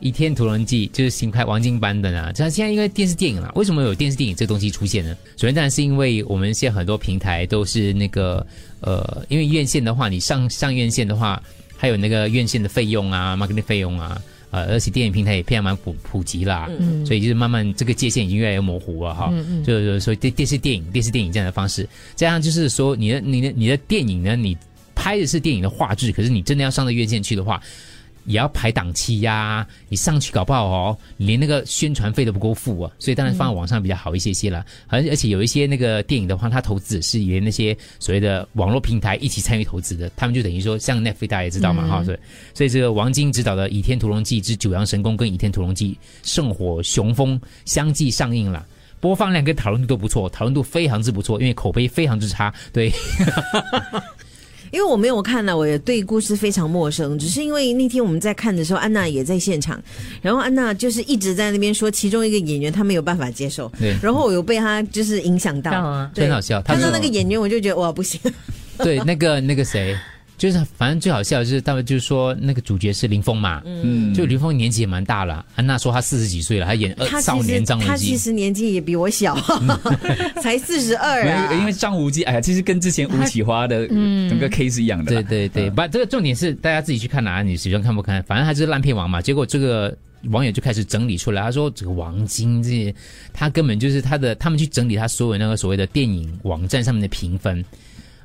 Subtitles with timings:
[0.00, 2.32] 倚天屠龙记》就是新开王晶版本啊。
[2.32, 5.16] 这现在因为电视电影了，为什么有电视电影这东西出现呢？
[5.36, 8.46] 首先当然是因为我们现在很多平台都是那个
[8.80, 11.42] 呃，因为院线的话，你上上院线的话，
[11.76, 14.20] 还有那个院线的费用啊，marketing 费用啊。
[14.50, 21.86] 呃，而且电影平台也偏蛮普普及啦，嗯，所以就是慢慢这个界限已经越来越模糊了哈，嗯嗯，就是说电电视电影、电视电影这样的方式，
[22.16, 24.56] 加上就是说你的你的你的电影呢，你
[24.94, 27.60] 拍的是电影的画质，可是你真的要上到院线去的话。
[28.28, 34.64] 也要排档期呀，你上去搞不好哦，连那个宣传费都不够付啊，所以当然放在网上比较好一些些了。
[34.86, 42.18] 而而且有一些那个电影的话，它投资是连那些所谓的网络平台一起参与投资的，他们就等于说像 Netflix 大家也知道嘛哈，所以
[42.52, 48.66] 所以这个王晶执导的《倚天屠龙记之九阳神功》跟《倚天屠龙记圣火雄风》相继上映了，
[49.00, 52.92] 播放量跟讨论度都不错，讨论度非常之不错，因为口碑非常之差，对。
[54.70, 57.18] 因为我没有看呢，我也对故事非常陌生。
[57.18, 59.80] 只是因为那天我们在看的时候，安娜也在现场，
[60.22, 65.70] 然后安娜就是一直在那边说，其中一个演员她没有办法接受，对，然后我有被她就是影响到，
[66.14, 66.60] 很好笑。
[66.62, 68.20] 看到那个演员，我就觉得哇，不行。
[68.78, 69.96] 对，那个那个谁。
[70.38, 75.44] 就是反正最好笑的是，他们就是说那个主角是林峰嘛，嗯，就林峰年纪也蛮大了。
[75.56, 79.36] 安娜说他四十几岁了，他演少年张无忌，他其实年纪也比我小，
[80.40, 81.52] 才四十二啊。
[81.54, 85.10] 因为张无忌，哎呀，其实跟之前吴启华的整个 case 一样的。
[85.10, 88.22] 对对对，不，这个重点是大家自己去看哪，你喜欢看不看？
[88.22, 89.20] 反正他是烂片王嘛。
[89.20, 89.92] 结果这个
[90.30, 92.94] 网友就开始整理出来，他说这个王晶这些，
[93.32, 97.64] 他根本就是他的，他们去整理他所有那个所谓的电影网站上面的评分。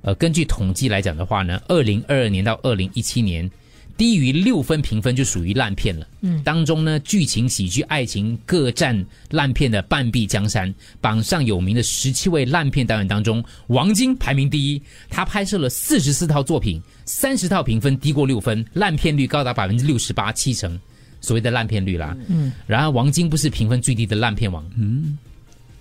[0.03, 3.49] 呃，根据统计来讲的话呢，二零二二年到二零一七年，
[3.95, 6.05] 低于六分评分就属于烂片了。
[6.19, 10.73] 嗯，当中呢，剧情、喜剧、爱情各占烂片的半壁江山。
[10.99, 14.81] 榜上有名的十七位烂片导演当中，王晶排名第一。
[15.09, 20.77] 他拍摄了四十四套作品，三十套评分低过六分，烂片率高达百分之六十八，七成。
[21.21, 22.13] 所谓的烂片率啦。
[22.27, 22.51] 嗯。
[22.67, 24.69] 然而，王晶不是评分最低的烂片王。
[24.75, 25.17] 嗯。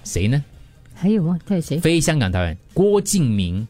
[0.04, 0.44] 谁呢？
[0.94, 1.36] 还有吗？
[1.44, 1.80] 还有谁？
[1.80, 3.66] 非香港导演郭敬明。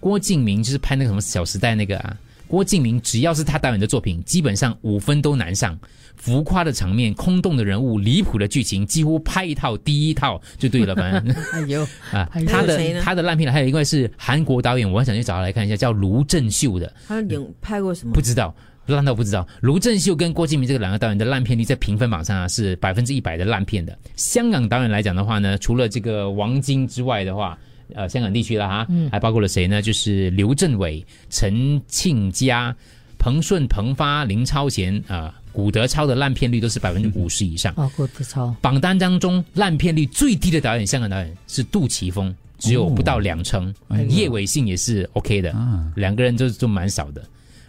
[0.00, 5.78] 郭敬明就是拍那个什么《小时代》那个啊，郭敬明只要是他导演的作品，基本上五分都难上。
[6.16, 10.94] 浮夸的场面、空洞的人物、离谱的剧情，几乎拍一套第一套就对了。
[10.96, 16.90] 反正 哎呦啊，他的他的烂片还有一个是韩国导演，我想去找他来看一下，叫卢正秀的。
[17.06, 18.14] 他有拍过什么？
[18.14, 18.52] 不知道，
[18.86, 19.46] 烂到不知道。
[19.60, 23.96] 卢正秀跟郭敬明这个两个导演的烂片率在评分榜上啊是百分之一百的烂片的。
[24.16, 27.58] 香港导演来讲的话呢，除了这个王晶之外的话。
[27.94, 29.80] 呃，香港地区了哈，还包括了谁呢？
[29.80, 32.74] 就是刘镇伟、陈庆佳、
[33.18, 37.72] 彭顺、彭发、林超贤啊，古德超的烂片率都是百分之五十以上。
[37.76, 38.54] 哦，古德超。
[38.60, 43.74] 榜单当中烂片率最低的导演，香港导演是杜琪峰，只有不到两成。
[44.08, 45.54] 叶伟信也是 OK 的，
[45.94, 47.22] 两个人就就蛮少的。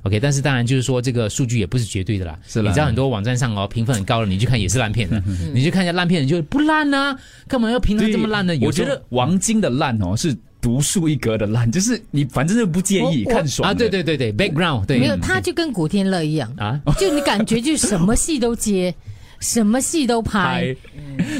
[0.07, 2.37] OK，但是当然就是说这个数据也不是绝对的啦。
[2.47, 5.21] 是你知道很多网站上哦评分很高了，你去看也是烂片的。
[5.53, 7.17] 你去看一下烂片，你就不烂啊？
[7.47, 8.53] 干嘛要评的这么烂呢？
[8.61, 13.73] 我觉得王晶的烂哦是独树一格的烂，就是你反正就不介意看爽啊。
[13.73, 14.97] 对对对对，background 对。
[14.97, 18.93] 没有，他就跟古天乐一样啊，就你感觉就什么戏都接。
[19.39, 20.75] 什么戏都拍，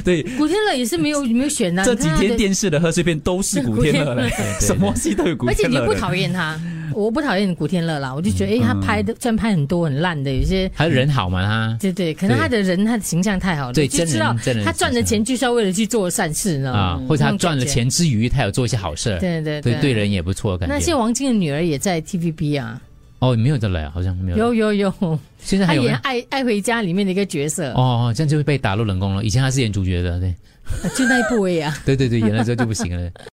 [0.04, 1.84] 对，古天乐也是没有 没有选的。
[1.84, 4.30] 这几天电视的贺岁片都是古天乐了，
[4.62, 5.64] 什么戏都有古天乐。
[5.68, 6.62] 而且你不讨厌他，
[6.94, 20.58] 我不讨厌古天乐啦，我就觉得哎，他拍的虽然拍很多很烂的，有些他人好嘛，他对对，可能他的人他的形象太好了，对，就知道他赚的钱就是要为了去做善事呢啊，或者他赚了钱之余，他有做一些好事，对对对，对人也不错。
[20.58, 22.82] 感觉那现在王晶的女儿也在 TVB 啊。
[23.20, 24.38] 哦，没有的了，好像没有。
[24.38, 27.72] 有有有，现在还有演《爱爱回家》里面的一个角色。
[27.72, 29.24] 哦哦，这样就会被打入冷宫了。
[29.24, 30.36] 以前他是演主角的，对，
[30.96, 31.76] 就那一部呀。
[31.84, 33.12] 对对对，演了之后就不行了。